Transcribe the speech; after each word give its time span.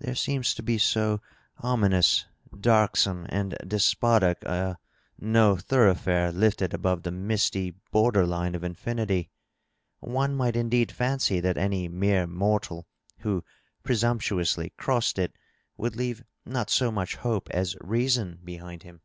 There 0.00 0.14
seems 0.14 0.52
to 0.54 0.62
be 0.62 0.76
so 0.76 1.22
ominous, 1.60 2.26
darksome 2.54 3.24
and 3.30 3.56
despotic 3.66 4.44
a' 4.44 4.76
no 5.18 5.56
thoroughfare' 5.56 6.30
lift; 6.30 6.60
ed 6.60 6.74
above 6.74 7.04
the 7.04 7.10
misty 7.10 7.70
border 7.90 8.26
line 8.26 8.54
of 8.54 8.62
infinity! 8.62 9.30
One 10.00 10.34
might 10.36 10.56
indeed 10.56 10.92
fancy 10.92 11.40
that 11.40 11.56
any 11.56 11.88
mere 11.88 12.26
mortal 12.26 12.86
who 13.20 13.44
pre 13.82 13.94
sumptuously 13.96 14.74
crossed 14.76 15.18
it 15.18 15.32
would 15.78 15.96
leave 15.96 16.22
not 16.44 16.68
so 16.68 16.92
much 16.92 17.16
hope 17.16 17.48
as 17.50 17.76
reason 17.80 18.40
behind 18.44 18.82
him!" 18.82 19.00